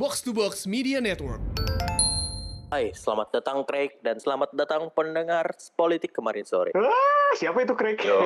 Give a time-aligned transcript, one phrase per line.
[0.00, 1.44] Box to Box Media Network.
[2.72, 6.72] Hai, selamat datang Craig dan selamat datang pendengar politik kemarin sore.
[6.72, 8.00] Ah, siapa itu Craig?
[8.00, 8.24] Yo,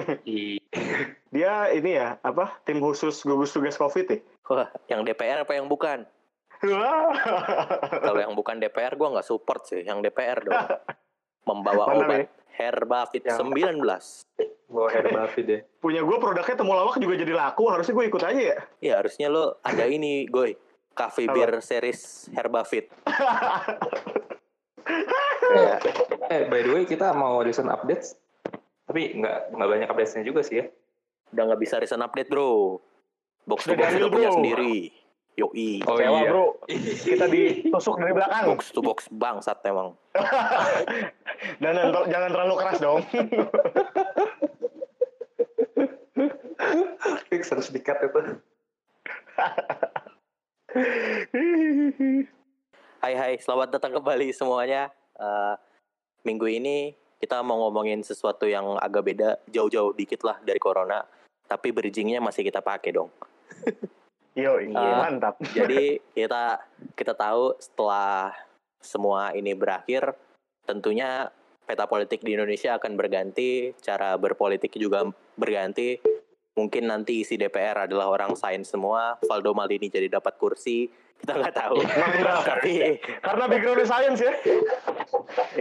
[1.35, 2.63] Dia ini ya, apa?
[2.63, 4.19] Tim khusus gugus tugas Covid ya?
[4.55, 6.07] Wah, yang DPR apa yang bukan?
[6.63, 7.11] Wah.
[8.07, 10.55] Kalau yang bukan DPR gua nggak support sih, yang DPR dong.
[11.51, 13.83] Membawa Mana, obat Herbavit Yang- 19.
[14.71, 15.61] bawa Buffy deh.
[15.83, 18.59] Punya gue produknya temulawak juga jadi laku, harusnya gue ikut aja ya.
[18.79, 20.55] Ya harusnya lo ada ini, Goy.
[20.95, 21.35] Cafe Apa?
[21.35, 22.01] Beer Series
[22.31, 22.87] Herbavit.
[25.45, 25.77] Eh,
[26.31, 28.15] eh, by the way kita mau recent updates,
[28.85, 30.67] tapi nggak nggak banyak updatesnya juga sih ya.
[31.31, 32.79] Udah nggak bisa recent update, bro.
[33.45, 34.39] Box to Udah box udah punya bro.
[34.39, 34.77] sendiri.
[35.35, 35.83] Yoi.
[35.83, 36.31] Oh Sewa iya.
[36.31, 36.47] bro,
[37.03, 38.45] kita ditusuk dari belakang.
[38.49, 39.99] Box to box bangsat emang.
[41.61, 43.03] Dan jangan- jangan terlalu keras dong.
[47.29, 48.39] Fix harus dikat itu.
[53.35, 54.95] Hai selamat datang kembali semuanya.
[55.19, 55.55] Eh,
[56.23, 61.03] minggu ini kita mau ngomongin sesuatu yang agak beda, jauh-jauh dikit lah dari corona.
[61.43, 63.11] Tapi bridgingnya masih kita pakai dong.
[64.39, 65.03] Yo, Iya.
[65.03, 65.35] mantap.
[65.51, 66.63] Jadi kita
[66.95, 68.39] kita tahu setelah
[68.79, 70.15] semua ini berakhir,
[70.63, 71.27] tentunya
[71.67, 75.99] peta politik di Indonesia akan berganti, cara berpolitik juga berganti.
[76.55, 80.87] Mungkin nanti isi DPR adalah orang sains semua, Valdo Maldini jadi dapat kursi,
[81.19, 81.83] kita nggak tahu.
[81.83, 82.47] Mantap.
[82.47, 84.33] Tapi Karena background science ya.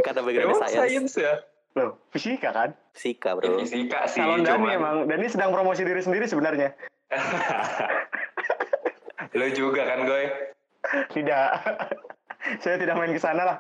[0.05, 1.33] karena background science ya?
[1.73, 2.77] Loh, fisika kan?
[2.93, 3.57] fisika Ya, bro.
[3.65, 4.95] fisika sih, Calon Dani cuman emang.
[5.09, 6.69] Dani sedang promosi diri sendiri sebenarnya.
[9.37, 10.29] lo juga kan, Goy?
[11.09, 11.47] Tidak.
[12.61, 13.57] Saya tidak main ke sana lah.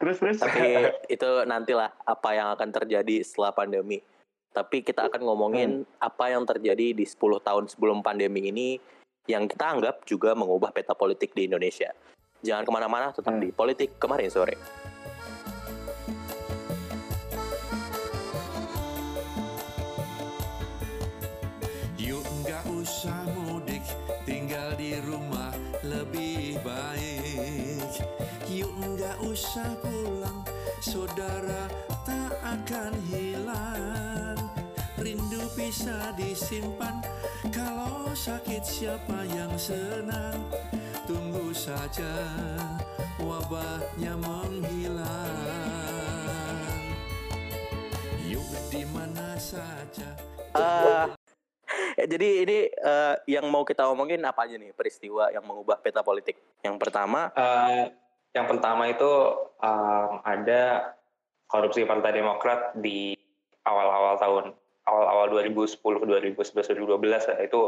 [0.00, 0.40] Terus, terus.
[0.40, 4.00] Tapi itu nantilah apa yang akan terjadi setelah pandemi.
[4.50, 8.82] Tapi kita akan ngomongin apa yang terjadi di 10 tahun sebelum pandemi ini
[9.30, 11.94] yang kita anggap juga mengubah peta politik di Indonesia.
[12.42, 13.42] Jangan ke mana-mana, tetap Hmm.
[13.46, 14.58] di politik kemarin sore.
[22.00, 23.84] Yuk nggak usah mudik,
[24.26, 25.54] tinggal di rumah
[25.86, 28.02] lebih baik.
[28.50, 30.42] Yuk nggak usah pulang,
[30.82, 31.89] saudara
[35.80, 37.00] bisa disimpan,
[37.48, 40.36] kalau sakit siapa yang senang?
[41.08, 42.20] Tunggu saja,
[43.16, 45.08] wabahnya menghilang.
[48.28, 50.04] Yuk di mana saja.
[51.96, 56.04] Ya, jadi ini eh, yang mau kita omongin apa aja nih peristiwa yang mengubah peta
[56.04, 56.36] politik?
[56.60, 57.88] Yang pertama, Eh,
[58.36, 59.08] yang pertama itu
[59.64, 60.92] em, ada
[61.48, 63.16] korupsi Partai Demokrat di
[63.64, 64.59] awal-awal tahun
[64.90, 67.60] awal-awal 2010, 2011, 2012 ya, itu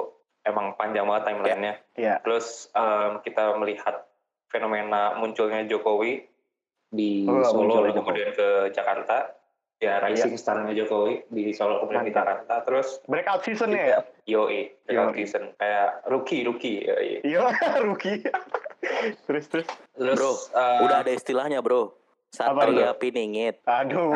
[0.43, 1.75] emang panjang banget timelinenya.
[1.95, 2.15] Iya.
[2.27, 4.11] Terus em, kita melihat
[4.51, 6.27] fenomena munculnya Jokowi
[6.93, 9.39] di Oh, Solo dan kemudian ke Jakarta.
[9.83, 12.15] Ya, rising star-nya Jokowi di Solo kemudian di.
[12.15, 12.63] Jakarta.
[12.63, 14.03] Terus Breakout season ya?
[14.31, 15.19] Yoi, breakout Yoi.
[15.27, 15.51] season.
[15.59, 16.87] Kayak rookie, rookie.
[16.87, 17.19] Yoi.
[17.27, 17.51] Iya,
[17.87, 18.23] rookie.
[19.27, 19.67] terus, terus.
[19.99, 21.95] Terus, Bro, eh, udah ada istilahnya bro.
[22.33, 23.61] Satria Piningit.
[23.69, 24.15] Aduh.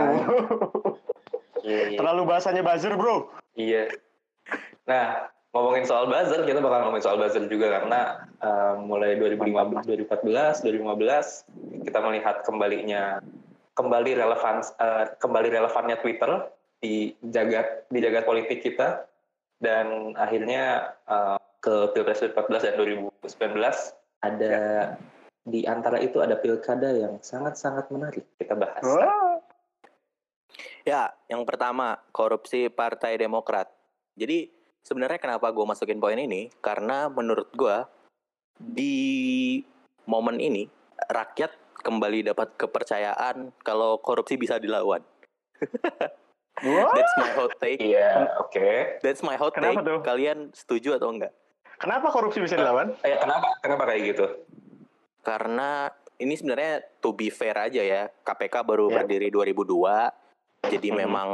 [1.66, 1.98] iya, iya.
[1.98, 3.26] Terlalu bahasanya buzzer, bro.
[3.58, 3.90] Iya.
[4.86, 10.62] Nah, ngomongin soal buzzer, kita bakal ngomongin soal buzzer juga karena eh, mulai 2015, 2014,
[10.62, 13.18] 2015 kita melihat kembalinya
[13.76, 16.30] kembali relevan eh, kembali relevannya Twitter
[16.78, 19.04] di jagat di jagat politik kita
[19.58, 23.26] dan akhirnya eh, ke Pilpres 2014 dan 2019
[24.22, 24.56] ada
[25.46, 28.82] di antara itu ada pilkada yang sangat-sangat menarik kita bahas.
[28.82, 29.25] Wah.
[30.86, 33.66] Ya, yang pertama korupsi Partai Demokrat.
[34.14, 34.46] Jadi
[34.86, 36.46] sebenarnya kenapa gue masukin poin ini?
[36.62, 37.82] Karena menurut gue
[38.56, 39.58] di
[40.06, 40.70] momen ini
[41.10, 41.50] rakyat
[41.82, 45.02] kembali dapat kepercayaan kalau korupsi bisa dilawan.
[46.94, 47.82] That's my hot take.
[47.82, 49.02] Iya, oke.
[49.02, 49.90] That's my hot Kenapa take.
[49.90, 49.98] tuh?
[50.06, 51.34] Kalian setuju atau enggak?
[51.76, 52.94] Kenapa korupsi bisa dilawan?
[53.02, 53.58] Eh, kenapa?
[53.60, 54.26] Kenapa kayak gitu?
[55.20, 58.08] Karena ini sebenarnya to be fair aja ya.
[58.22, 59.02] KPK baru Ya.
[59.02, 60.25] berdiri 2002.
[60.62, 60.96] Jadi Mhm.
[60.96, 61.30] memang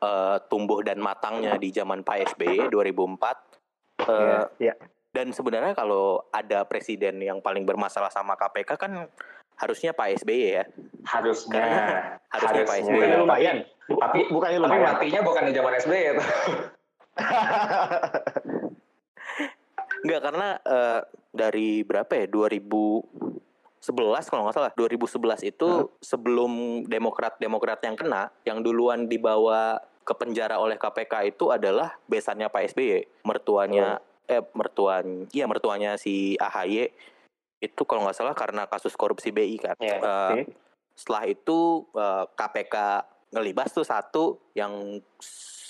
[0.00, 3.36] eh, tumbuh dan matangnya di zaman Pak SBY 2004.
[4.00, 4.74] Eh, Iya, iya.
[5.10, 9.10] Dan sebenarnya kalau ada presiden yang paling bermasalah sama KPK kan
[9.56, 10.64] harusnya Pak SBY ya.
[11.04, 11.60] Harusnya.
[11.60, 11.84] Karena
[12.32, 12.94] harusnya Pak SBY.
[12.94, 13.56] Bukannya Tapi- lumayan.
[13.90, 14.86] Tapi, Bukannya tapi lumayan.
[14.88, 16.24] matinya bukan di zaman SBY itu.
[20.00, 21.00] Enggak karena eh,
[21.30, 22.26] dari berapa ya
[23.80, 24.72] 2011 kalau nggak salah.
[24.76, 25.68] 2011 itu
[26.04, 32.48] sebelum Demokrat Demokrat yang kena yang duluan dibawa ke penjara oleh KPK itu adalah besannya
[32.48, 36.88] Pak SBY mertuanya eh mertuan iya mertuanya si AHY
[37.60, 39.76] itu kalau nggak salah karena kasus korupsi BI kan.
[39.76, 40.42] Iya, Eh, oke.
[40.96, 42.76] Setelah itu eh, KPK
[43.30, 44.24] ngelibas tuh satu,
[44.56, 44.98] yang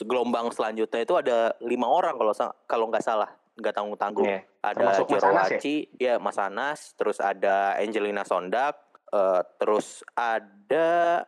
[0.00, 2.32] gelombang selanjutnya itu ada lima orang kalau
[2.64, 3.28] kalau nggak salah,
[3.60, 4.26] nggak tanggung tanggung.
[4.26, 4.40] Iya.
[4.60, 5.58] Ada Termasuk Mas Jero Anas ya?
[5.96, 8.76] Ya Mas Anas, terus ada Angelina Sondak,
[9.12, 11.22] eh, terus ada,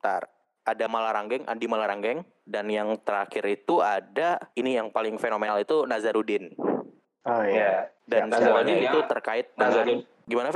[0.00, 0.28] tar,
[0.66, 6.52] ada Malaranggeng, Andi Malaranggeng, dan yang terakhir itu ada ini yang paling fenomenal itu Nazarudin.
[7.26, 7.50] Oh Iya.
[7.50, 7.72] iya.
[8.06, 9.98] Dan Nazarudin semuanya itu terkait dengan Nazarudin.
[10.26, 10.48] gimana,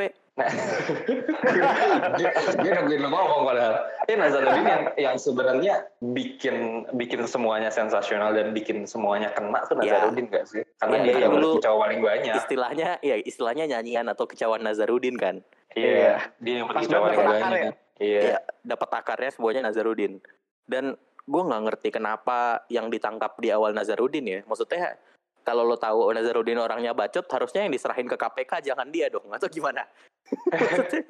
[2.16, 2.30] Dia,
[2.64, 3.74] dia nungguin lo ngomong padahal.
[4.08, 10.06] Ini Nazarudin yang yang sebenarnya bikin bikin semuanya sensasional dan bikin semuanya kena tuh Iya.
[10.06, 10.62] Nazarudin gak sih?
[10.80, 12.34] Karena Iya, dia kan yang dulu berkicau paling banyak.
[12.40, 15.44] Istilahnya, ya istilahnya nyanyian atau kecauan Nazarudin kan.
[15.76, 17.74] Iya, dia yang paling dapat akar banyak.
[18.00, 18.20] Iya.
[18.32, 20.24] ya dapat akarnya semuanya Nazarudin
[20.64, 20.96] dan
[21.28, 24.96] gue nggak ngerti kenapa yang ditangkap di awal Nazarudin ya maksudnya
[25.40, 29.46] kalau lo tahu Nazarudin orangnya bacot harusnya yang diserahin ke KPK jangan dia dong atau
[29.46, 29.84] gimana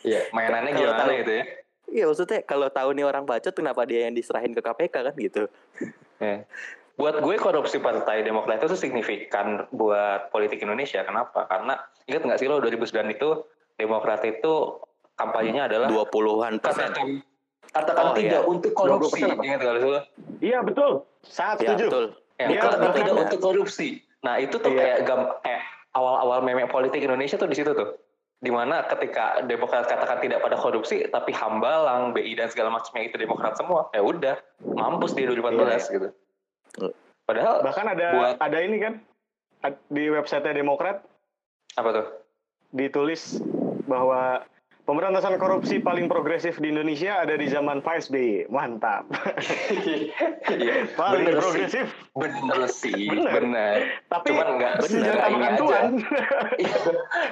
[0.00, 1.44] Iya, mainannya Kalau gimana tahu- gitu ya?
[1.88, 5.48] iya maksudnya kalau tahu nih orang bacot kenapa dia yang diserahin ke KPK kan gitu
[6.18, 6.44] Iya.
[6.94, 10.98] Buat gue korupsi Partai Demokrat itu signifikan buat politik Indonesia.
[11.00, 11.46] Kenapa?
[11.46, 13.28] Karena ingat nggak sih lo 2009 itu
[13.72, 14.82] Demokrat itu
[15.14, 17.08] kampanyenya adalah 20-an persen katakan
[17.70, 18.50] katakan Oh, tidak iya.
[18.50, 19.22] untuk korupsi.
[19.22, 19.42] 20% apa?
[19.46, 20.00] Ingat lo?
[20.42, 20.92] Iya betul.
[21.22, 21.86] Sangat ya setuju.
[21.86, 22.04] betul
[22.38, 23.88] Ya, katakan bahkan- tidak untuk korupsi.
[24.22, 24.78] Nah itu tuh Iya.
[24.78, 25.60] kayak gam, eh,
[25.92, 27.98] awal-awal meme politik Indonesia tuh di situ tuh.
[28.38, 33.18] Di mana ketika Demokrat katakan tidak pada korupsi, tapi Hambalang, BI dan segala macamnya itu
[33.18, 36.08] Demokrat semua, ya udah mampus di 2014 gitu.
[36.78, 36.94] Iya.
[37.26, 39.02] Padahal Bahkan ada Buat- ada ini kan
[39.90, 41.02] di website Demokrat
[41.74, 42.06] apa tuh?
[42.68, 43.40] ditulis
[43.84, 44.44] bahwa
[44.88, 48.48] pemberantasan korupsi paling progresif di Indonesia ada di zaman Pak SBY.
[48.48, 49.04] Mantap.
[50.48, 51.42] Iya, paling bener sih.
[51.44, 51.86] progresif.
[52.16, 53.30] Bener sih, Bener.
[53.30, 53.76] bener.
[54.08, 55.60] Tapi Cuman nggak senjata makan aja.
[55.60, 55.84] tuan.
[56.56, 56.78] Iya.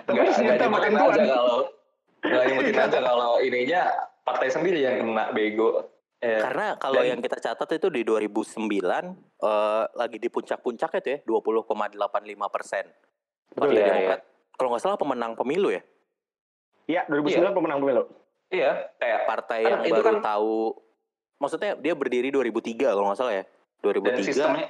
[0.04, 1.16] Tapi Nggak senjata makan tuan.
[1.24, 1.56] kalau
[2.18, 3.82] nggak nyebutin aja kalau ininya
[4.20, 5.88] partai sendiri yang kena bego.
[6.16, 6.40] Ya.
[6.42, 9.04] karena kalau Dan- yang kita catat itu di 2009
[9.38, 11.68] eh, lagi di puncak-puncaknya tuh ya 20,85
[12.48, 12.84] persen
[13.52, 14.20] Betul Partai ya, Demokrat
[14.50, 15.84] kalau nggak salah pemenang pemilu ya
[16.86, 18.04] Iya, 2009 pemenang pemilu.
[18.46, 20.56] Iya, kayak partai Kan yang itu baru kan- tahu
[21.36, 24.66] maksudnya dia berdiri 2003 kalau nggak salah ya dan 2003 sistemnya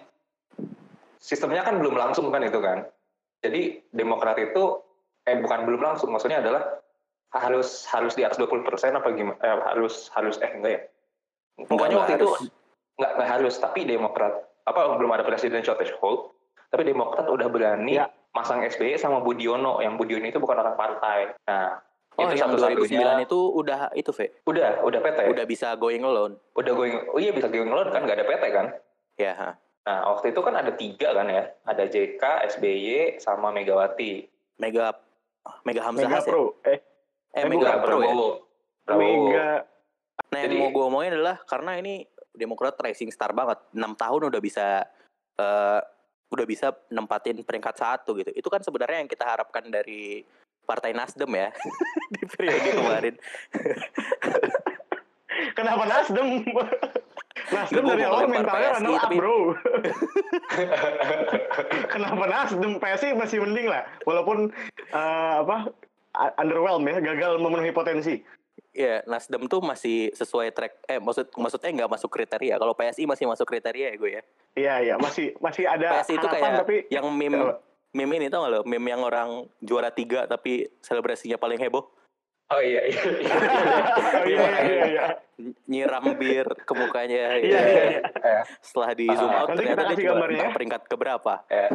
[1.20, 2.88] sistemnya kan belum langsung kan itu kan.
[3.44, 4.80] Jadi Demokrat itu
[5.26, 6.80] eh bukan belum langsung, maksudnya adalah
[7.36, 8.64] harus harus di atas 20%
[8.96, 9.36] apa gimana?
[9.44, 10.80] Eh, harus harus eh enggak ya?
[11.68, 12.28] Pokoknya waktu itu
[12.96, 14.32] nggak nggak harus, tapi Demokrat
[14.64, 16.32] apa belum ada presidential threshold,
[16.72, 18.08] tapi Demokrat udah berani Ya.
[18.32, 21.36] masang SBY sama Budiono, yang Budiono itu bukan orang partai.
[21.44, 21.80] Nah,
[22.16, 25.68] oh itu yang satu-satunya 2009 itu udah itu Ve udah udah PT, udah, udah bisa
[25.76, 28.66] going alone going, oh iya bisa going loan kan, nggak ada PT kan?
[29.16, 29.50] ya ha.
[29.86, 32.18] Nah, waktu itu kan ada tiga kan ya, ada JK,
[32.58, 34.26] SBY, sama Megawati.
[34.58, 34.98] Mega
[35.62, 36.26] Mega Hamzah Mega ya?
[36.26, 36.58] Pro.
[36.66, 36.78] Eh, eh
[37.38, 38.28] eh, Mega bukan, Pro ya Prabowo.
[38.98, 39.50] Mega
[40.32, 42.02] nah yang Jadi- mau gue omongin adalah karena ini
[42.36, 44.84] Demokrat rising star banget 6 tahun udah bisa
[45.40, 45.80] eh,
[46.28, 50.20] udah bisa nempatin peringkat satu gitu itu kan sebenarnya yang kita harapkan dari
[50.66, 51.54] Partai Nasdem ya
[52.14, 53.14] di periode kemarin
[55.52, 56.42] Kenapa Nasdem?
[57.48, 59.36] Nasdem dari awal mentalnya runner up, tapi- bro.
[61.92, 62.72] Kenapa Nasdem?
[62.76, 63.84] PSI masih mending lah.
[64.04, 64.50] Walaupun
[64.90, 65.70] eh, apa
[66.40, 68.20] underwhelm ya, gagal memenuhi potensi.
[68.72, 73.24] ya Nasdem tuh masih sesuai track eh maksud maksudnya nggak masuk kriteria kalau PSI masih
[73.24, 77.08] masuk kriteria ya gue ya Iya, iya, masih masih ada PSI itu kayak tapi yang
[77.08, 77.56] meme?
[77.96, 81.88] Meme ini tau gak lo meme yang orang juara tiga tapi selebrasinya paling heboh
[82.46, 83.02] Oh iya, iya.
[84.22, 85.06] oh, iya, iya, iya, iya.
[85.66, 87.60] nyiram bir ke mukanya Iya, ya.
[87.66, 88.02] iya, iya.
[88.06, 90.54] Eh, setelah di zoom out nanti ternyata dia gambarnya ya.
[90.54, 91.70] peringkat keberapa eh.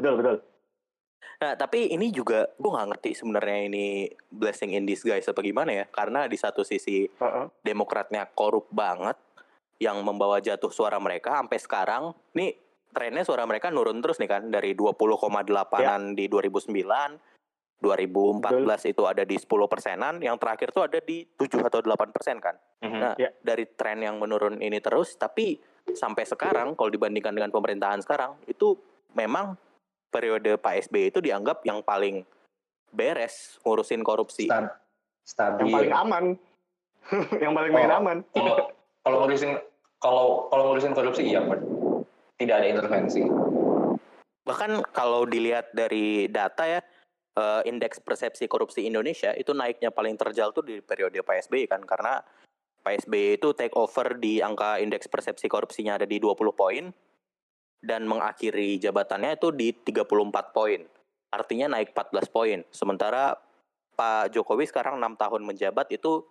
[0.00, 0.36] Betul, betul.
[1.44, 5.84] nah tapi ini juga gue nggak ngerti sebenarnya ini blessing in disguise apa gimana ya
[5.92, 7.46] karena di satu sisi Heeh.
[7.60, 9.20] demokratnya korup banget
[9.76, 12.63] yang membawa jatuh suara mereka sampai sekarang nih
[12.94, 17.34] trennya suara mereka nurun terus nih kan dari 20,8an di 2009
[17.82, 18.40] 2014
[18.88, 22.56] itu ada di 10 persenan yang terakhir tuh ada di 7 atau 8 persen kan
[22.80, 23.00] Mhm.
[23.00, 23.32] Nah, Ya.
[23.38, 25.56] dari tren yang menurun ini terus, tapi
[25.90, 28.76] sampai sekarang kalau dibandingkan dengan pemerintahan sekarang, itu
[29.12, 29.56] memang
[30.06, 32.28] periode Pak SBY itu dianggap yang paling
[32.90, 34.46] beres ngurusin korupsi.
[34.46, 34.76] Stab-
[35.24, 35.64] stabil.
[35.64, 36.24] Yang paling aman.
[37.42, 37.98] yang paling main Oh.
[37.98, 38.16] aman.
[38.30, 38.54] Kalau
[39.00, 39.52] kalau ngurusin
[39.96, 41.60] kalau kalau ngurusin korupsi iya, Pak.
[42.34, 43.22] Tidak ada intervensi.
[44.44, 46.80] Bahkan kalau dilihat dari data ya,
[47.38, 51.82] eh, indeks persepsi korupsi Indonesia itu naiknya paling terjal tuh di periode Pak SBY kan
[51.82, 52.20] karena
[52.84, 56.92] Pak SBY itu take over di angka indeks persepsi korupsinya ada di 20 poin
[57.80, 60.80] dan mengakhiri jabatannya itu di 34 poin.
[61.32, 62.60] Artinya naik 14 poin.
[62.72, 63.36] Sementara
[63.94, 66.24] Pak Jokowi sekarang 6 tahun menjabat itu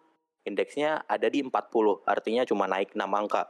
[0.46, 2.06] indeksnya ada di 40.
[2.06, 3.50] Artinya cuma naik 6 angka.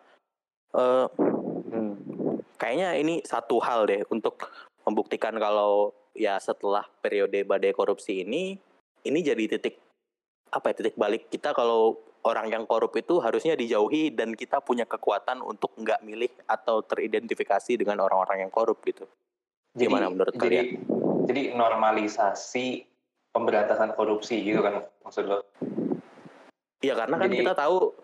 [0.74, 2.23] Hmm.
[2.58, 4.50] Kayaknya ini satu hal deh untuk
[4.84, 8.58] membuktikan kalau ya setelah periode badai korupsi ini
[9.04, 9.80] ini jadi titik
[10.54, 14.88] apa ya titik balik kita kalau orang yang korup itu harusnya dijauhi dan kita punya
[14.88, 19.04] kekuatan untuk nggak milih atau teridentifikasi dengan orang-orang yang korup gitu.
[19.76, 20.66] Gimana menurut jadi, kalian?
[21.28, 22.66] Jadi normalisasi
[23.34, 25.44] pemberantasan korupsi gitu kan maksud lo?
[26.80, 28.03] Iya karena kan Jadi- kita tahu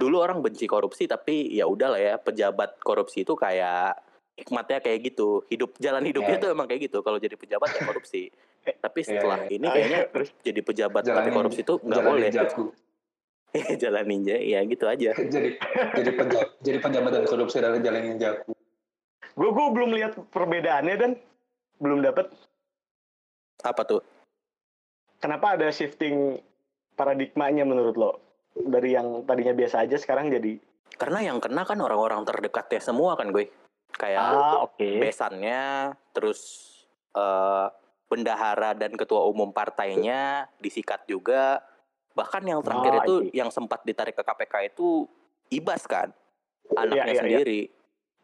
[0.00, 4.00] dulu orang benci korupsi tapi ya udahlah ya pejabat korupsi itu kayak
[4.40, 5.44] hikmatnya kayak gitu.
[5.52, 6.42] Hidup jalan hidupnya Iya.
[6.42, 7.04] tuh emang kayak gitu.
[7.04, 8.32] Kalau jadi pejabat ya korupsi.
[8.84, 9.60] Tapi setelah iya.
[9.60, 10.28] ini kayaknya Terus?
[10.40, 12.28] jadi pejabat tapi Jalanin- korupsi itu nggak boleh.
[12.32, 12.64] jago.
[13.82, 15.10] jalan ninja ya gitu aja.
[15.34, 15.58] Jadi
[15.96, 18.52] jadi pejabat jadi pejabat dan korupsi adalah jalan yang jago.
[19.30, 21.12] gue gue belum lihat perbedaannya dan.
[21.80, 22.28] Belum dapat
[23.64, 24.04] apa tuh?
[25.18, 26.36] Kenapa ada shifting
[26.94, 28.12] paradigmanya menurut lo
[28.54, 30.58] dari yang tadinya biasa aja sekarang jadi
[30.98, 33.48] karena yang kena kan orang-orang terdekatnya semua kan gue
[33.94, 36.40] kayak ah oke besannya terus
[37.14, 37.66] eh,
[38.10, 41.62] bendahara dan ketua umum partainya disikat juga
[42.10, 43.38] bahkan yang terakhir Oh, itu I see.
[43.38, 45.06] yang sempat ditarik ke KPK itu
[45.50, 46.10] Ibas kan
[46.74, 47.20] anaknya Iya, iya, iya.
[47.22, 47.60] sendiri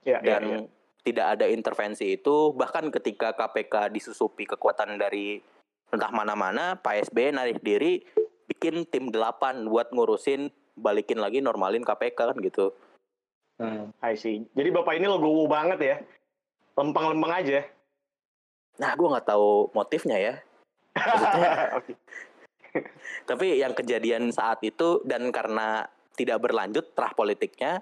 [0.03, 0.59] ya, ya, dan ya.
[1.07, 5.39] tidak ada intervensi itu bahkan ketika KPK disusupi kekuatan dari
[5.95, 8.03] entah mana-mana Pak SBY narik diri
[8.47, 12.73] bikin tim delapan buat ngurusin balikin lagi normalin KPK kan gitu
[13.57, 13.89] Hmm.
[14.05, 14.45] I see.
[14.53, 15.97] Jadi bapak ini legowo banget ya,
[16.77, 17.65] lempeng-lempeng aja.
[18.77, 20.35] nah gue nggak tahu motifnya ya.
[23.29, 25.89] Tapi yang kejadian saat itu dan karena
[26.21, 27.81] tidak berlanjut terah politiknya,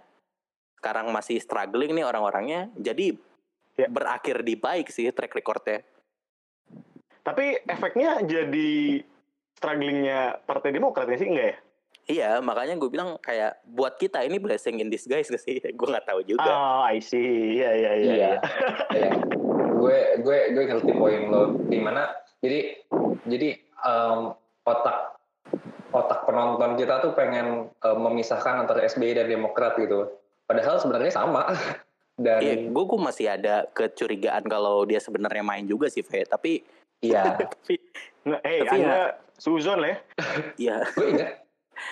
[0.79, 3.19] sekarang masih struggling nih orang-orangnya, jadi
[3.75, 3.91] Ya.
[3.91, 5.83] berakhir di baik sih track recordnya.
[7.27, 9.03] Tapi efeknya jadi
[9.65, 11.57] strugglingnya Partai Demokrat nggak sih enggak ya?
[12.05, 15.57] Iya, makanya gue bilang kayak buat kita ini blessing in disguise gak sih?
[15.79, 16.45] gue nggak tahu juga.
[16.45, 17.57] Oh, I see.
[17.57, 18.13] Iya, iya, iya.
[18.13, 18.13] Iya.
[18.13, 18.33] iya.
[19.01, 19.13] Iya.
[19.75, 21.57] Gue gue gue ngerti poin lo.
[21.65, 22.13] Di mana
[22.45, 22.77] jadi
[23.25, 23.57] jadi
[23.89, 24.37] em,
[24.69, 25.17] otak
[25.95, 30.13] otak penonton kita tuh pengen em, memisahkan antara SBY dan Demokrat gitu.
[30.45, 31.49] Padahal sebenarnya sama.
[32.15, 36.23] Dan Iya, gue gue masih ada kecurigaan kalau dia sebenarnya main juga sih, Fe.
[36.23, 36.63] Tapi
[37.03, 37.75] iya, tapi
[38.25, 39.99] Nah, eh, Tapi Anda suzon lah ya.
[40.71, 41.31] ya gue inget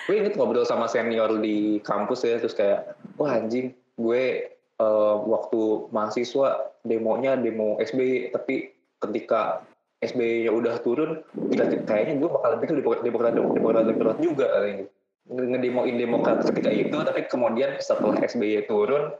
[0.07, 4.23] gue inget ngobrol sama senior di kampus ya terus kayak wah anjing gue
[4.57, 5.61] eh, waktu
[5.91, 8.73] mahasiswa demonya demo SBY tapi
[9.03, 9.61] ketika
[10.03, 14.87] SBY ya udah turun gila kayaknya gue bakal bikin demokrat demokrat demokrat demokrat juga katanya.
[15.23, 19.15] ngedemoin demokrat ketika itu tapi kemudian setelah SBY turun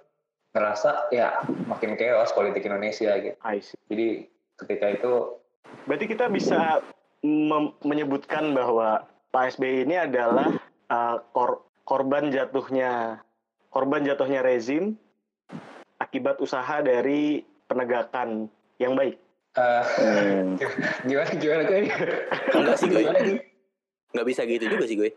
[0.52, 3.40] ngerasa ya makin chaos politik Indonesia gitu
[3.88, 4.08] jadi
[4.60, 5.14] ketika itu
[5.88, 6.84] Berarti kita bisa
[7.82, 10.60] menyebutkan bahwa Pak SBY ini adalah
[10.92, 13.24] uh, kor- korban jatuhnya
[13.72, 15.00] korban jatuhnya rezim
[15.98, 19.18] akibat usaha dari penegakan yang baik.
[19.54, 20.58] eh, hmm,
[21.06, 21.80] gimana gimana gue
[22.58, 23.02] enggak sih gue.
[23.06, 23.36] Gimana, Gi?
[24.14, 25.10] Nggak bisa gitu juga sih gue.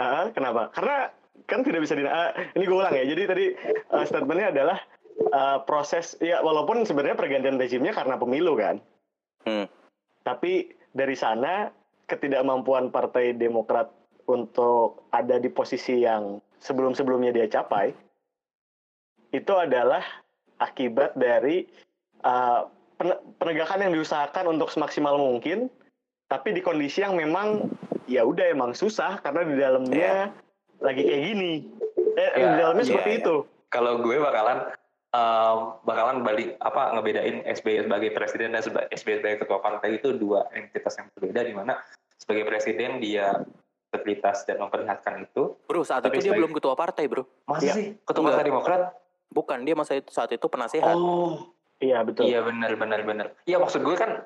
[0.00, 0.72] Ah, kenapa?
[0.72, 1.12] Karena
[1.44, 3.04] kan tidak bisa di ah, ini gue ulang ya.
[3.04, 3.44] Jadi tadi
[3.92, 4.78] uh, statementnya adalah
[5.32, 8.80] uh, proses ya walaupun sebenarnya pergantian rezimnya karena pemilu kan.
[9.44, 9.68] Hmm.
[10.24, 11.68] Tapi dari sana
[12.08, 13.92] ketidakmampuan Partai Demokrat
[14.28, 17.92] untuk ada di posisi yang sebelum-sebelumnya dia capai
[19.32, 20.04] itu adalah
[20.60, 21.68] akibat dari
[22.24, 22.64] uh,
[22.96, 25.68] pen- penegakan yang diusahakan untuk semaksimal mungkin
[26.28, 27.72] tapi di kondisi yang memang
[28.04, 30.32] ya udah emang susah karena di dalamnya
[30.80, 31.52] lagi kayak gini.
[32.18, 33.20] Eh, Ya, di dalamnya iya, seperti iya.
[33.24, 33.36] itu.
[33.72, 34.68] Kalau gue bakalan
[35.08, 40.48] em, bakalan balik apa ngebedain SBY sebagai presiden dan SBY sebagai ketua partai itu dua
[40.52, 41.80] entitas yang berbeda di mana
[42.14, 43.32] sebagai presiden dia
[43.88, 47.24] integritas dan memperlihatkan itu Bro, saat Tapi itu dia belum ketua partai, bro.
[47.44, 47.72] masa Iya.
[47.72, 48.32] sih ketua Enggak.
[48.36, 48.82] partai Demokrat
[49.28, 50.92] Bukan, dia masa itu saat itu penasehat.
[50.92, 54.24] oh iya betul iya benar benar benar iya maksud gue kan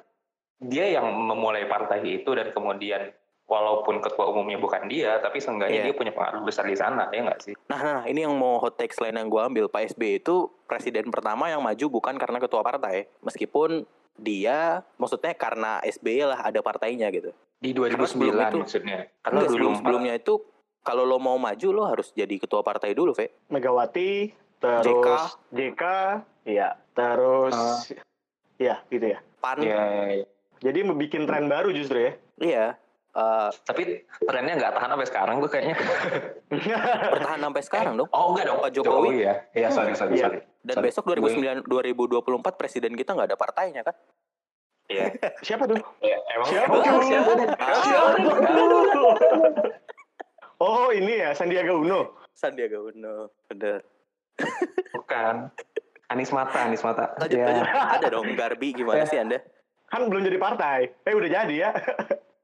[0.58, 3.10] dia yang memulai partai itu dan kemudian
[3.52, 5.85] walaupun ketua umumnya bukan dia tapi seenggaknya Iya.
[5.85, 8.76] dia punya pengaruh besar di sana ya nggak sih Nah, nah, ini yang mau hot
[8.76, 9.64] take lain yang gue ambil.
[9.66, 13.09] Pak SBY itu presiden pertama yang maju bukan karena ketua partai.
[13.21, 17.32] Meskipun dia, maksudnya karena SBY lah ada partainya gitu.
[17.56, 20.35] di Karena 2009 sebelum itu- maksudnya karena Enggak, sebelum sebelumnya itu
[20.82, 23.30] kalau lo mau maju lo harus jadi ketua partai dulu, Ve.
[23.49, 25.82] Megawati terus JK,
[26.44, 27.78] iya terus Ah.
[28.59, 30.26] ya gitu ya Pan, Iya, iya, iya.
[30.61, 32.66] jadi bikin tren baru justru ya iya.
[33.12, 33.83] Eh, Tapi
[34.19, 35.76] trennya nggak tahan sampai sekarang tuh kayaknya.
[37.12, 38.09] bertahan sampai sekarang dong.
[38.09, 39.21] Oh enggak dong, Pak Jokowi.
[39.21, 39.35] ya.
[39.52, 40.25] Iya, sorry, sorry, Iya.
[40.26, 40.40] sorry.
[40.62, 43.92] Dan Sorry, besok 2009 2024 presiden kita nggak ada partainya kan?
[44.88, 45.12] Iya.
[45.47, 45.76] Siapa tuh?
[46.00, 47.49] Ya, emang Siapa emang siapa nih?
[47.52, 48.09] Siapa?
[50.57, 52.14] Oh ini ya Sandiaga Uno.
[52.33, 53.35] Sandiaga Uno.
[53.45, 53.83] Bener.
[54.95, 55.50] Bukan.
[56.07, 57.11] Anis Mata, Anis Mata.
[57.19, 57.47] Lanjut, Ya.
[57.50, 57.66] lanjut.
[57.66, 59.09] Ada dong Garbi gimana Eh.
[59.11, 59.42] sih Anda?
[59.90, 60.87] Kan belum jadi partai.
[61.02, 61.71] Eh udah jadi ya.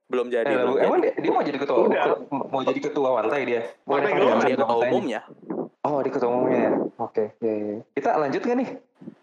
[0.09, 0.49] Belum jadi.
[0.49, 0.89] Eh, belum lalu, jadi.
[0.89, 2.05] emang dia, dia mau jadi ketua Udah.
[2.33, 3.63] mau jadi ketua partai dia?
[3.85, 4.89] Emang jadi dia ketua partainya?
[4.89, 5.21] umumnya.
[5.85, 6.59] Oh, di ketua umumnya.
[6.59, 6.73] ya?
[6.97, 7.77] Oke, ya, ya.
[7.93, 8.69] Kita lanjut nggak nih?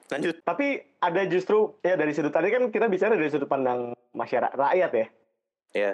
[0.06, 0.36] Lanjut.
[0.46, 0.68] Tapi
[1.02, 5.08] ada justru ya dari sudut tadi kan kita bicara dari sudut pandang masyarakat rakyat ya.
[5.74, 5.92] Iya.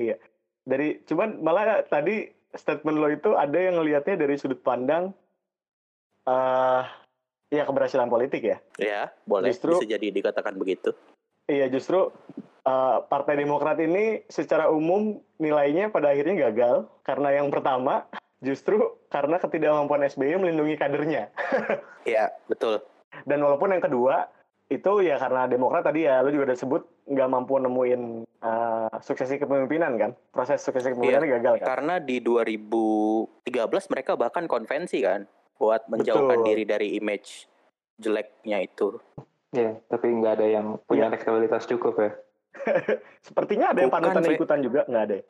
[0.00, 0.16] Iya.
[0.64, 5.12] Dari cuman malah tadi statement lo itu ada yang ngelihatnya dari sudut pandang
[6.24, 6.84] eh
[7.48, 8.56] ya keberhasilan politik ya.
[8.80, 9.52] Ya, boleh.
[9.52, 10.96] Justru- Bisa jadi dikatakan begitu.
[11.48, 12.12] Iya justru
[12.64, 18.06] eh, Partai Demokrat ini secara umum nilainya pada akhirnya gagal karena yang pertama
[18.38, 18.78] justru
[19.10, 21.30] karena ketidakmampuan SBY melindungi kadernya.
[22.08, 22.80] Iya, betul.
[23.28, 24.32] Dan walaupun yang kedua
[24.72, 29.36] itu ya karena Demokrat tadi ya lu juga udah sebut nggak mampu nemuin eh, suksesi
[29.36, 31.66] kepemimpinan kan proses suksesi kepemimpinan gagal kan.
[31.68, 33.44] Karena di 2013
[33.92, 35.28] mereka bahkan konvensi kan
[35.60, 36.48] buat menjauhkan Betul.
[36.48, 37.44] diri dari image
[37.98, 38.96] jeleknya itu.
[39.52, 41.16] Ya, tapi nggak ada yang punya Iya.
[41.16, 42.10] elektabilitas cukup ya.
[43.26, 44.34] Sepertinya ada yang Bukan, panutan Fe.
[44.34, 45.14] ikutan juga nggak ada.
[45.14, 45.24] ya?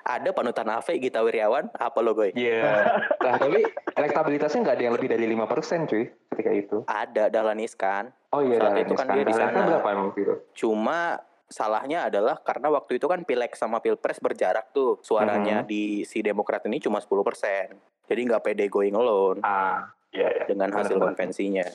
[0.00, 2.32] Ada panutan Ave Gita Wirjawan, apa lo gue?
[2.32, 2.64] Iya.
[3.20, 3.60] Nah, tapi
[3.94, 5.44] elektabilitasnya nggak ada yang lebih dari 5%
[5.84, 6.76] cuy ketika itu.
[6.84, 8.08] Ada Dahlan Iskan.
[8.32, 9.14] Oh iya, Saat Dahlan itu kan Iskan.
[9.14, 9.58] dia di sana.
[9.60, 10.34] berapa emang itu?
[10.56, 10.98] Cuma
[11.44, 14.96] salahnya adalah karena waktu itu kan Pileg sama Pilpres berjarak tuh.
[15.00, 17.76] Suaranya di si Demokrat ini cuma 10%.
[18.08, 20.44] Jadi nggak pede going alone Ah, iya ya.
[20.48, 21.06] dengan hasil Benar-benar.
[21.12, 21.66] konvensinya.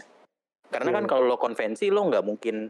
[0.65, 1.09] Karena kan Iya.
[1.13, 2.67] kalau lo konvensi lo nggak mungkin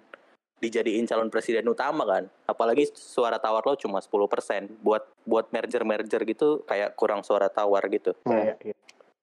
[0.60, 2.24] dijadiin calon presiden utama kan.
[2.46, 4.72] Apalagi suara tawar lo cuma 10%.
[4.80, 8.16] Buat buat merger-merger gitu kayak kurang suara tawar gitu.
[8.26, 8.76] Iya, iya.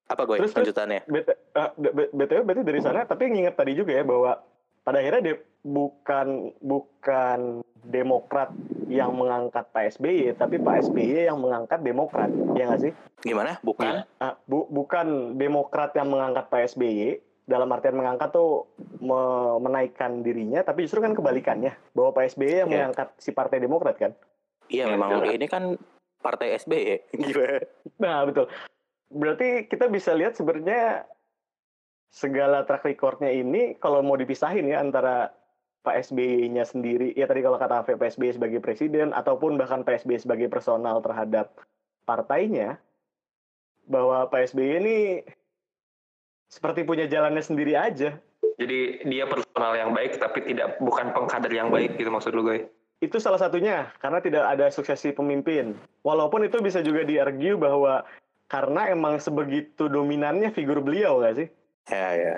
[0.06, 0.68] Apa gue Terus, terus?
[0.68, 1.00] lanjutannya?
[1.08, 1.70] BT, eh,
[2.12, 4.44] BTW berarti dari sana tapi nginget tadi juga ya bahwa
[4.82, 8.54] pada akhirnya de- bukan bukan Demokrat
[8.86, 12.92] yang mengangkat Pak SBY tapi Pak SBY yang mengangkat Demokrat ya nggak sih
[13.22, 13.58] Gimana?
[13.58, 14.06] Bukan?
[14.18, 17.18] Ah, bu- bukan Demokrat yang mengangkat Pak SBY
[17.52, 18.64] dalam artian mengangkat tuh
[19.04, 22.76] me- menaikkan dirinya tapi justru kan kebalikannya bahwa Pak SBY yang Iya.
[22.88, 24.16] mengangkat si Partai Demokrat kan
[24.72, 25.76] Iya Ya, memang ini kan
[26.24, 27.12] partai SBY.
[27.28, 27.60] Gimana?
[28.00, 28.46] Nah, betul.
[29.12, 31.04] Berarti kita bisa lihat sebenarnya
[32.08, 35.34] segala track recordnya ini kalau mau dipisahin ya antara
[35.82, 40.06] Pak SBY-nya sendiri, ya tadi kalau kata Ave, Pak SBY sebagai presiden, ataupun bahkan Pak
[40.06, 41.58] SBY sebagai personal terhadap
[42.06, 42.78] partainya,
[43.90, 44.96] bahwa Pak SBY ini
[46.52, 48.12] seperti punya jalannya sendiri aja.
[48.60, 52.68] Jadi dia personal yang baik tapi tidak bukan pengkader yang baik gitu maksud lu gue.
[53.00, 55.74] Itu salah satunya, karena tidak ada suksesi pemimpin.
[56.04, 58.04] Walaupun itu bisa juga diargue bahwa
[58.46, 61.48] karena emang sebegitu dominannya figur beliau, nggak sih?
[61.88, 62.36] Ya ya.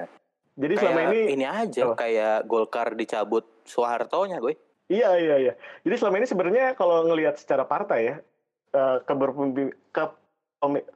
[0.54, 1.94] Jadi selama Kayak ini ini aja Apa?
[1.98, 4.54] kayak Golkar dicabut Soeharto-nya gue.
[4.86, 5.52] Iya iya iya.
[5.82, 8.16] Jadi selama ini sebenarnya kalau ngelihat secara partai ya
[8.72, 10.04] eh, keberpemimpi- ke,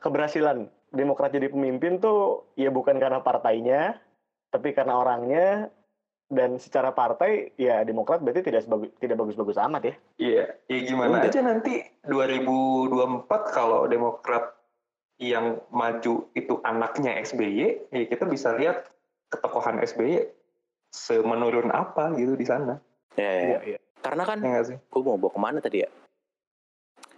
[0.00, 4.00] keberhasilan Demokrat jadi pemimpin tuh ya bukan karena partainya,
[4.48, 5.68] tapi karena orangnya
[6.28, 9.94] dan secara partai ya Demokrat berarti tidak sebagus, tidak bagus-bagus amat ya.
[10.20, 11.28] Iya, ya gimana Udah.
[11.28, 14.56] aja nanti 2024 kalau Demokrat
[15.18, 18.86] yang maju itu anaknya SBY, ya kita bisa lihat
[19.28, 20.24] ketokohan SBY
[20.94, 22.80] semenurun apa gitu di sana.
[23.18, 23.42] Ya, ya.
[23.44, 23.78] Iya iya.
[23.98, 24.78] Karena kan Ya sih?
[24.78, 25.90] gue mau bawa ke mana tadi ya?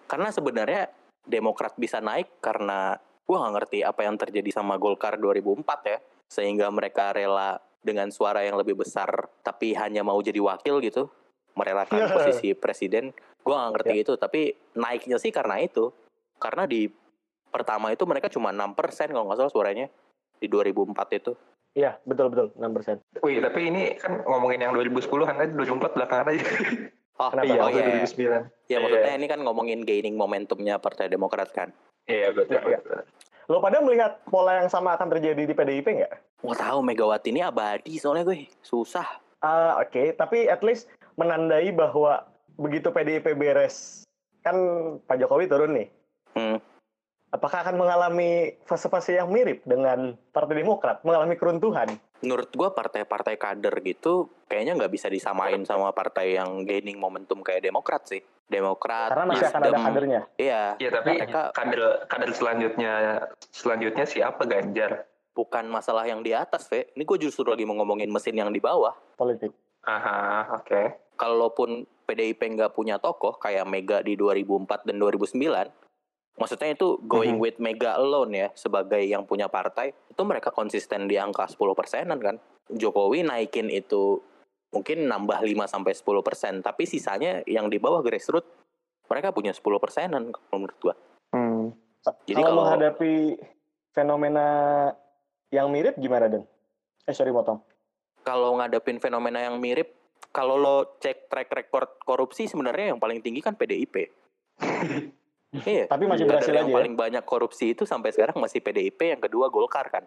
[0.09, 2.97] Karena sebenarnya Demokrat bisa naik karena
[3.31, 8.43] gue nggak ngerti apa yang terjadi sama Golkar 2004 ya, sehingga mereka rela dengan suara
[8.43, 11.07] yang lebih besar tapi hanya mau jadi wakil gitu,
[11.55, 13.15] merelakan posisi presiden.
[13.47, 15.95] Gue nggak ngerti itu, tapi naiknya sih karena itu,
[16.43, 16.91] karena di
[17.55, 19.87] pertama itu mereka cuma 6% kalau nggak salah suaranya
[20.43, 20.91] di 2004
[21.23, 21.33] itu.
[21.79, 23.23] Iya, betul betul 6%.
[23.23, 26.47] Wih, tapi ini kan ngomongin yang 2010-an kan 2004 belakangan aja.
[27.21, 27.47] Oh, Kenapa?
[27.47, 27.85] iya, Oh, iya.
[28.03, 28.73] 2009.
[28.73, 31.71] Ya maksudnya ini kan ngomongin gaining momentumnya Partai Demokrat kan.
[32.11, 32.59] Iya, betul.
[32.59, 32.79] Iya.
[32.83, 33.01] betul.
[33.51, 36.15] Lo pada melihat pola yang sama akan terjadi di PDIP nggak?
[36.47, 39.07] Wah tahu Megawati ini abadi soalnya gue susah.
[39.43, 40.87] Ah, Oke, tapi at least
[41.19, 44.07] menandai bahwa begitu PDIP beres,
[44.47, 44.55] kan
[45.03, 45.89] Pak Jokowi turun nih.
[46.39, 46.59] Hmm.
[47.31, 51.95] Apakah akan mengalami fase-fase yang mirip dengan Partai Demokrat, mengalami keruntuhan?
[52.23, 57.67] Menurut gue partai-partai kader gitu kayaknya nggak bisa disamain sama partai yang gaining momentum kayak
[57.67, 58.23] Demokrat sih.
[58.51, 60.21] Demokrat, Karena masih akan ada kadernya.
[60.35, 62.93] Iya, Iya, tapi mereka kader kader selanjutnya
[63.49, 65.07] selanjutnya siapa Ganjar?
[65.31, 66.91] bukan masalah yang di atas, Ve.
[66.93, 68.93] Ini gue justru lagi mau ngomongin mesin yang di bawah.
[69.15, 69.55] politik.
[69.83, 71.15] Aha, oke.
[71.15, 75.71] Kalaupun PDIP nggak punya tokoh kayak Mega di 2004 dan 2009,
[76.35, 77.41] maksudnya itu going Mhm.
[77.41, 82.19] with Mega alone ya sebagai yang punya partai, itu mereka konsisten di angka 10 persenan
[82.19, 82.37] kan.
[82.69, 84.21] Jokowi naikin itu
[84.71, 88.47] mungkin nambah 5 sampai 10 persen, tapi sisanya yang di bawah grassroots
[89.11, 90.95] mereka punya 10 persenan menurut gua.
[91.35, 91.75] Hmm.
[92.25, 93.15] Jadi kalau kalau- menghadapi
[93.91, 94.47] fenomena
[95.51, 96.47] yang mirip gimana Dan?
[97.05, 97.59] Eh sorry motong.
[98.23, 99.91] Kalau ngadepin fenomena yang mirip,
[100.31, 104.07] kalau lo cek track record korupsi sebenarnya yang paling tinggi kan PDIP.
[105.67, 105.91] iya.
[105.91, 106.77] Tapi masih berhasil yang aja ya?
[106.79, 110.07] paling banyak korupsi itu sampai sekarang masih PDIP, yang kedua Golkar kan.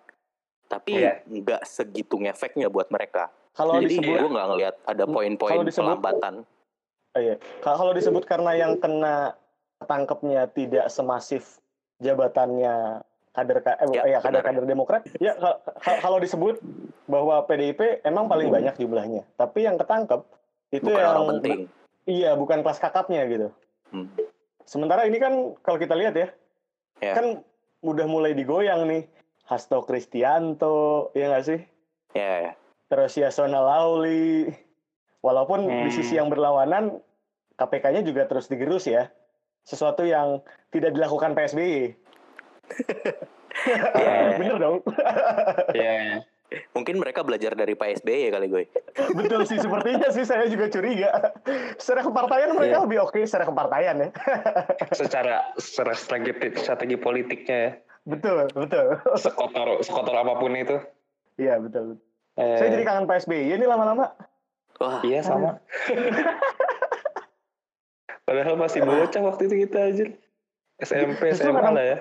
[0.71, 1.19] Tapi Iya.
[1.27, 3.27] nggak segitu ngefeknya buat mereka.
[3.53, 6.33] Kalau Jadi disebut gue nggak ngelihat ada poin-poin pelambatan.
[7.13, 7.37] Oh, iya.
[7.61, 9.37] Ka- Kalau disebut karena yang kena
[9.79, 11.61] tangkapnya tidak semasif
[12.01, 14.41] jabatannya kader ka- eh, Ya, ya, benar.
[14.41, 16.57] kader-kader Demokrat, ya ka- ka- kalau disebut
[17.05, 20.21] bahwa PDIP emang paling banyak jumlahnya, tapi yang ketangkep
[20.71, 21.59] itu Bukan yang penting.
[22.05, 23.47] iya bukan kelas kakapnya gitu.
[23.89, 24.09] Hmm.
[24.65, 26.27] Sementara ini kan kalau kita lihat ya,
[26.97, 27.13] Ya.
[27.13, 27.45] kan
[27.81, 29.05] udah mulai digoyang nih
[29.43, 31.59] Hasto Kristianto, ya nggak sih?
[32.13, 32.53] Ya, ya.
[32.93, 34.53] Terus Yasona Lauli,
[35.19, 35.89] walaupun di Hmm.
[35.89, 37.01] sisi yang berlawanan
[37.57, 39.09] KPK-nya juga terus digerus ya,
[39.65, 41.89] sesuatu yang tidak dilakukan PSBY.
[43.93, 44.33] Ya.
[44.41, 44.81] Bener dong,
[45.77, 46.25] Iya.
[46.73, 48.63] Mungkin mereka belajar dari Pak SBY kali gue.
[49.13, 51.33] betul sih sepertinya sih saya juga curiga.
[51.77, 52.83] Secara kepartaian mereka Iya.
[52.83, 54.09] lebih oke secara kepartaian ya.
[54.91, 57.71] secara secara strategi strategi politiknya ya.
[58.03, 58.85] betul, betul.
[59.15, 60.77] Sekotor sekotor apa pun itu.
[61.37, 62.01] Iya betul.
[62.33, 64.09] Eh, Saya jadi kangen PSBY ini lama-lama.
[64.81, 65.53] Wah, Iya sama.
[68.25, 70.05] Padahal masih bocah waktu itu kita aja.
[70.81, 71.97] SMP, Justru SMA karena- lah ya.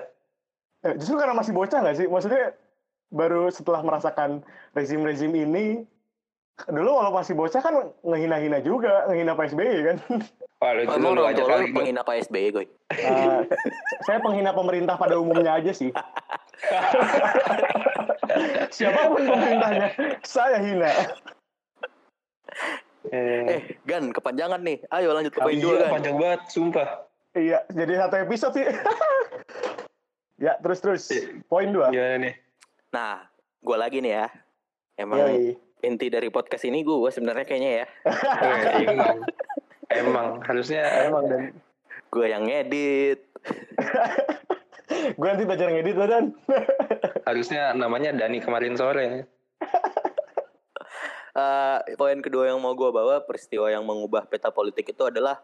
[0.83, 2.07] Eh, Justru karena masih bocah nggak sih?
[2.07, 2.51] Maksudnya
[3.07, 4.41] baru setelah merasakan
[4.73, 5.85] rezim-rezim ini,
[6.65, 9.95] dulu kalau masih bocah kan ngehina-hina juga, ngehina PSBY kan.
[10.57, 11.69] Wah, lu, Oh, lu, aja lo kali.
[11.69, 12.65] Penghina Pak SBY gue.
[12.89, 13.39] Eh,
[14.01, 15.91] saya penghina pemerintah pada umumnya aja sih.
[18.75, 19.87] Siapa pun pemerintahnya,
[20.25, 20.91] saya hina.
[23.11, 24.79] Eh, Eh, Gan, kepanjangan nih.
[24.89, 25.91] Ayo lanjut ke poin iya, dua, Gan.
[25.99, 26.87] panjang banget, sumpah.
[27.33, 28.65] Iya, jadi satu episode sih.
[30.39, 31.03] ya, terus terus.
[31.49, 31.89] Poin dua.
[31.91, 32.33] Gimana nih?
[32.93, 33.25] Nah,
[33.59, 34.27] gue lagi nih ya.
[34.95, 35.57] Emang Yoi.
[35.81, 37.85] inti dari podcast ini gue sebenarnya kayaknya ya.
[38.05, 39.17] Eh, emang,
[39.89, 41.43] emang harusnya Emang dan
[42.13, 43.19] Gue yang ngedit.
[45.11, 46.25] gue nanti belajar ngedit loh dan.
[47.29, 49.07] harusnya namanya Dani kemarin sore.
[51.33, 55.41] Eh, poin kedua yang mau gue bawa peristiwa yang mengubah peta politik itu adalah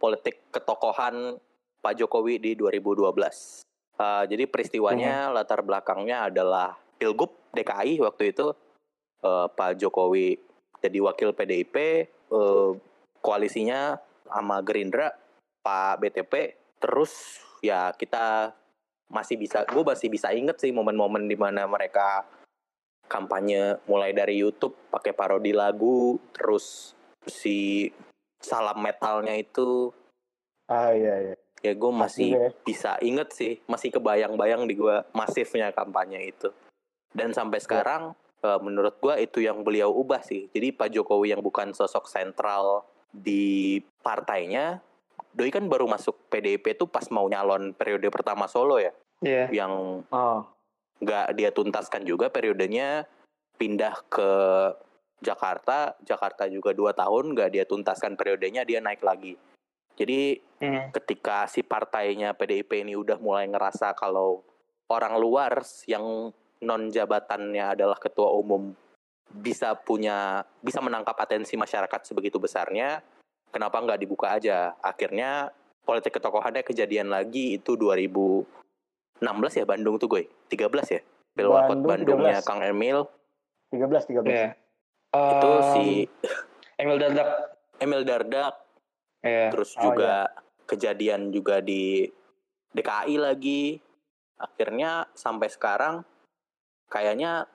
[0.00, 1.36] politik ketokohan
[1.84, 3.12] Pak Jokowi di 2012.
[4.00, 8.56] Eh, jadi peristiwanya latar belakangnya adalah Pilgub DKI waktu itu
[9.20, 10.40] eh, Pak Jokowi
[10.80, 11.76] jadi wakil PDIP,
[12.32, 12.70] eh,
[13.20, 15.12] koalisinya sama Gerindra,
[15.60, 16.32] Pak BTP,
[16.80, 18.56] terus ya kita
[19.06, 22.26] masih bisa, gue masih bisa inget sih momen-momen di mana mereka
[23.06, 26.94] kampanye mulai dari YouTube pakai parodi lagu terus
[27.26, 27.88] si
[28.42, 29.94] salam metalnya itu
[30.66, 31.36] Ah iya iya.
[31.62, 32.50] ya gue masih ya.
[32.66, 36.50] bisa inget sih masih kebayang-bayang di gue masifnya kampanye itu
[37.14, 41.42] dan sampai sekarang eh, menurut gue itu yang beliau ubah sih jadi Pak Jokowi yang
[41.42, 42.82] bukan sosok sentral
[43.14, 44.82] di partainya
[45.36, 49.48] Doi kan baru masuk PDIP tuh pas mau nyalon periode pertama Solo ya Iya.
[49.52, 50.40] yang Oh,
[51.00, 53.04] nggak dia tuntaskan juga periodenya
[53.60, 54.30] pindah ke
[55.20, 59.36] Jakarta Jakarta juga dua tahun nggak dia tuntaskan periodenya dia naik lagi
[59.96, 60.88] jadi Hmm.
[60.88, 64.40] ketika si partainya PDIP ini udah mulai ngerasa kalau
[64.88, 66.32] orang luar yang
[66.64, 68.72] non jabatannya adalah ketua umum
[69.28, 73.04] bisa punya bisa menangkap atensi masyarakat sebegitu besarnya
[73.50, 75.50] kenapa nggak dibuka aja akhirnya
[75.86, 78.44] politik ketokohannya kejadian lagi itu 2016
[79.58, 81.00] ya Bandung tuh gue 13 ya
[81.36, 82.48] Pilwakot Bandung Bandungnya 13.
[82.48, 83.06] Kang Emil
[83.70, 84.26] 13 13.
[84.26, 84.48] Iya.
[85.16, 85.86] itu Um, si
[86.76, 87.30] Emil Dardak.
[87.80, 88.66] Emil Dardak
[89.26, 89.50] Iya.
[89.50, 90.30] terus Oh, juga
[90.70, 92.06] kejadian juga di
[92.74, 93.80] DKI lagi
[94.38, 96.04] akhirnya sampai sekarang
[96.86, 97.48] kayaknya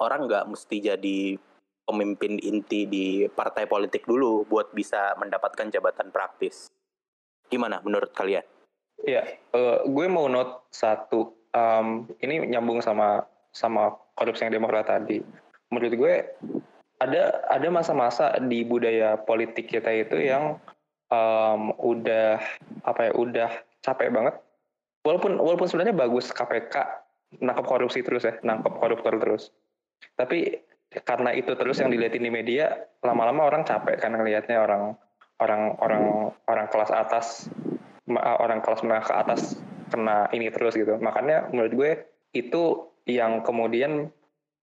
[0.00, 1.36] orang nggak mesti jadi
[1.82, 6.70] pemimpin inti di partai politik dulu buat bisa mendapatkan jabatan praktis
[7.50, 8.46] gimana menurut kalian
[9.02, 11.34] Iya, eh, gue mau note satu.
[11.52, 15.20] Em, ini nyambung sama sama korupsi yang demokrat tadi.
[15.68, 16.14] Menurut gue
[17.02, 20.56] ada ada masa-masa di budaya politik kita itu yang
[21.10, 22.38] em, udah
[22.86, 23.50] apa ya udah
[23.82, 24.34] capek banget.
[25.02, 26.76] Walaupun walaupun sebenarnya bagus KPK
[27.42, 29.50] nangkap korupsi terus ya, nangkap koruptor terus.
[30.14, 30.62] Tapi
[31.00, 34.96] karena itu terus yang dilihatin di media, lama-lama orang capek kan ngelihatnya orang
[35.40, 36.04] orang orang
[36.46, 37.26] orang kelas atas
[38.04, 39.40] ma- orang kelas menengah ke atas
[39.88, 41.00] kena ini terus gitu.
[41.00, 41.90] Makanya menurut gue
[42.36, 44.12] itu yang kemudian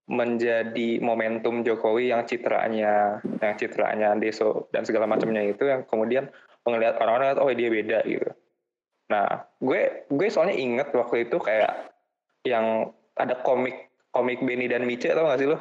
[0.09, 6.33] menjadi momentum Jokowi yang citranya yang citranya Deso dan segala macamnya itu yang kemudian
[6.65, 8.29] melihat orang-orang oh dia beda gitu.
[9.09, 11.93] Nah, gue gue soalnya inget waktu itu kayak
[12.45, 15.57] yang ada komik komik Benny dan Mice tau gak sih lo?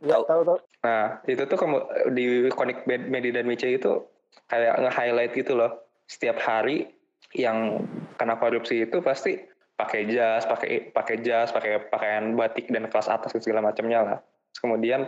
[0.00, 0.24] Ya, Tahu.
[0.24, 0.58] tahu tahu.
[0.80, 2.48] Nah, itu tuh kemu- di
[2.88, 4.08] Ben- Benny dan Mice itu
[4.48, 5.84] kayak nge-highlight gitu loh.
[6.08, 6.88] Setiap hari
[7.36, 7.84] yang
[8.16, 9.36] kena korupsi itu pasti
[9.76, 14.18] pakai jas, pakai pakai jas, pakai pakaian batik dan kelas atas dan segala macamnya lah.
[14.52, 15.00] Terus kemudian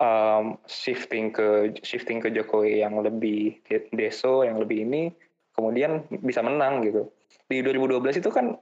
[0.00, 5.12] um, shifting ke shifting ke Jokowi yang lebih de- deso, yang lebih ini,
[5.52, 7.12] kemudian bisa menang gitu.
[7.46, 8.56] Di 2012 itu kan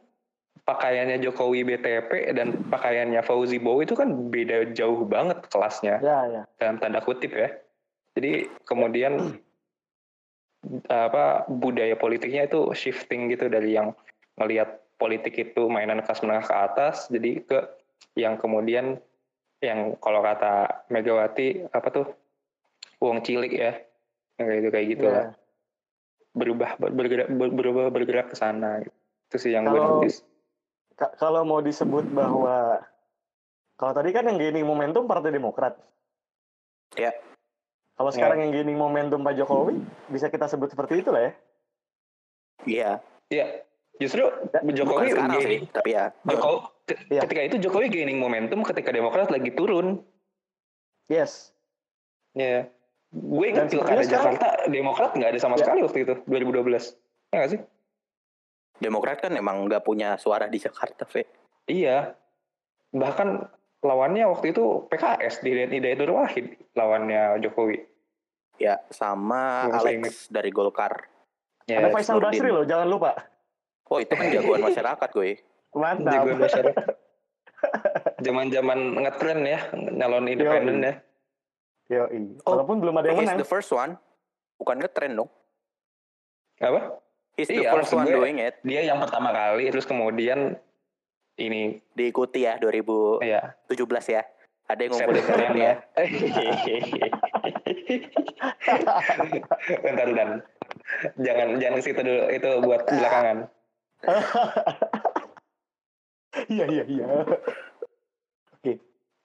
[0.68, 6.42] pakaiannya Jokowi BTP dan pakaiannya Fauzi Bowo itu kan beda jauh banget kelasnya Ya, ya.
[6.60, 7.48] dalam tanda kutip ya.
[8.12, 9.40] Jadi kemudian
[10.90, 13.94] apa budaya politiknya itu shifting gitu dari yang
[14.36, 17.58] melihat politik itu mainan kelas menengah ke atas jadi ke
[18.18, 18.98] yang kemudian
[19.62, 22.06] yang kalau kata Megawati apa tuh
[22.98, 23.72] uang cilik ya
[24.36, 25.14] kayak gitu kayak gitu Ya.
[25.14, 25.26] lah
[26.34, 30.27] berubah ber- bergerak ber- berubah bergerak ke sana itu sih yang gue Kalau- notice Ka-
[30.98, 32.82] kalau mau disebut bahwa
[33.78, 35.78] kalau tadi kan yang gaining momentum Partai Demokrat.
[36.98, 37.14] Ya.
[37.94, 41.32] Kalau sekarang yang gaining momentum Pak Jokowi, bisa kita sebut seperti itu lah ya.
[42.66, 42.90] Iya.
[43.30, 43.46] ya
[44.02, 46.10] justru Bukan Jokowi sekarang sih, gaining, tapi ya.
[46.26, 46.58] Jokowi
[47.12, 47.20] Iya.
[47.28, 50.00] ketika itu Jokowi gaining momentum ketika Demokrat lagi turun
[51.08, 51.56] Yes.
[52.36, 52.68] Ya.
[53.08, 55.64] Gue Dan ingat pilkada Jakarta Demokrat nggak ada sama Ya.
[55.64, 56.96] sekali waktu itu 2012.
[57.32, 57.60] Ya nggak sih?
[58.78, 61.26] Demokrat kan emang nggak punya suara di Jakarta, Fe.
[61.66, 62.14] Iya.
[62.94, 63.28] Bahkan
[63.82, 67.78] lawannya waktu itu PKS di Hidayat Nur Wahid lawannya Jokowi.
[68.58, 71.06] Ya, sama usah Alex dari Golkar.
[71.70, 72.42] Ya, Ada Faisal Nurdin.
[72.42, 73.12] Basri loh, jangan lupa.
[73.86, 75.30] Oh, itu kan jagoan masyarakat gue.
[75.78, 76.12] Mantap.
[76.12, 76.86] jago masyarakat.
[78.18, 80.94] Zaman-zaman ngetren ya, nyalon independen ya.
[81.88, 82.04] Yo,
[82.44, 83.40] Oh, Walaupun belum ada yang menang.
[83.40, 83.96] the first one.
[84.58, 85.30] Bukan ngetren dong.
[86.58, 86.98] Apa?
[87.38, 88.58] He's the Iya, first one gue- doing it.
[88.66, 90.58] Dia yang pertama kali, terus kemudian
[91.38, 93.46] ini Diikuti ya 2017 ya
[94.10, 94.22] ya.
[94.66, 95.74] Ada yang ngumpulin keren ya.
[99.78, 100.28] bentar bentar
[101.16, 103.38] jangan jangan ke situ dulu itu buat belakangan
[106.48, 107.06] Iya, iya, iya.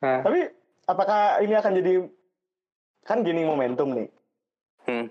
[0.02, 0.50] nah, Tapi
[0.88, 1.94] apakah ini akan jadi
[3.06, 4.10] kan gaining momentum nih?
[4.88, 5.08] Hmm.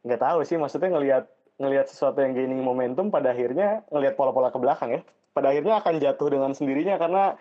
[0.00, 1.24] Nggak tahu sih, maksudnya ngelihat
[1.60, 5.00] ngelihat sesuatu yang gaining momentum pada akhirnya ngelihat pola-pola ke belakang ya.
[5.36, 7.36] Pada akhirnya akan jatuh dengan sendirinya karena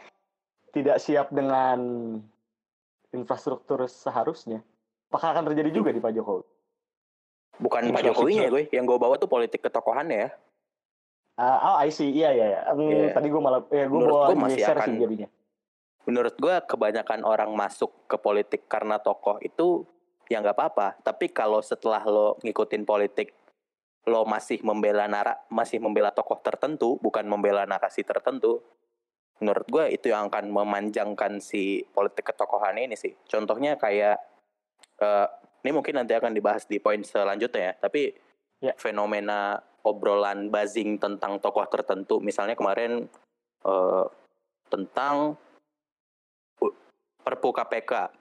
[0.76, 1.80] tidak siap dengan
[3.16, 4.62] infrastruktur seharusnya.
[5.10, 6.46] Apakah akan terjadi juga di Pak Jokowi?
[7.58, 8.28] Bukan Pak Infrastruktur.
[8.30, 8.64] Jokowinya gue.
[8.70, 10.30] Yang gue bawa tuh politik ketokohannya ya.
[11.40, 12.12] Ah, oh, I see.
[12.12, 12.62] Iya, iya, iya.
[12.68, 13.16] Hmm, Iya.
[13.16, 15.28] Tadi gue malah, ya gue bawa gue masih akan- sih jadinya.
[16.04, 19.88] Menurut gue kebanyakan orang masuk ke politik karena tokoh itu
[20.28, 20.88] ya nggak apa-apa.
[21.02, 23.34] Tapi kalau setelah lo ngikutin politik
[24.08, 28.64] lo masih membela nara masih membela tokoh tertentu bukan membela narasi tertentu.
[29.40, 33.16] Menurut gue itu yang akan memanjangkan si politik ketokohan ini sih.
[33.28, 34.20] Contohnya kayak
[35.00, 35.28] eh,
[35.64, 38.16] ini mungkin nanti akan dibahas di poin selanjutnya ya tapi
[38.60, 38.76] Ya.
[38.76, 42.20] fenomena obrolan buzzing tentang tokoh tertentu.
[42.20, 43.08] Misalnya kemarin
[43.64, 44.06] eh,
[44.68, 45.40] tentang
[46.60, 46.74] uh,
[47.24, 48.12] Perpu KPK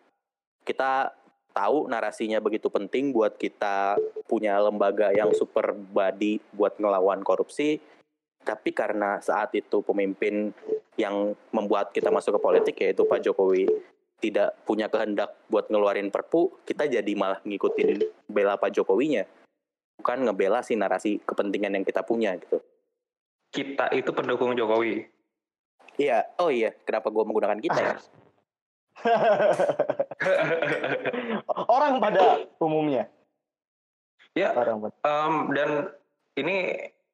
[0.62, 1.10] kita
[1.52, 7.82] tahu narasinya begitu penting buat kita punya lembaga yang super body buat ngelawan korupsi
[8.48, 10.54] tapi karena saat itu pemimpin
[10.96, 13.68] yang membuat kita masuk ke politik yaitu Pak Jokowi
[14.18, 19.28] tidak punya kehendak buat ngeluarin perpu kita jadi malah ngikutin bela Pak Jokowinya.
[19.98, 22.62] Bukan ngebela si narasi kepentingan yang kita punya gitu.
[23.50, 25.06] Kita itu pendukung Jokowi.
[25.98, 26.24] Iya.
[26.38, 27.94] Oh iya kenapa gue menggunakan kita ya
[31.70, 32.22] Orang pada
[32.59, 33.07] umumnya.
[34.33, 34.94] ya Orang pada.
[35.02, 35.70] em, dan
[36.35, 36.57] ini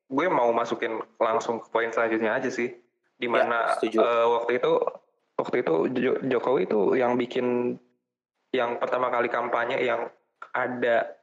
[0.06, 2.72] gue mau masukin langsung ke poin selanjutnya aja sih
[3.14, 3.98] di mana setuju.
[3.98, 4.72] eh, waktu itu
[5.34, 7.78] waktu itu Jo- Jokowi itu yang bikin
[8.50, 10.06] yang pertama kali kampanye yang
[10.52, 11.16] ada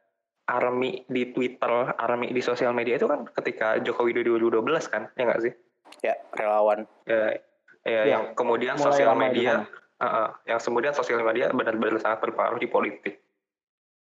[0.44, 5.41] army di Twitter, army di sosial media itu kan ketika Jokowi 2012 kan, ya nggak
[5.41, 5.54] sih?
[6.02, 7.39] ya relawan Ya, ya,
[7.82, 12.68] Ya, yang kemudian sosial media, uh, uh, yang kemudian sosial media benar-benar sangat berpengaruh di
[12.68, 13.22] politik.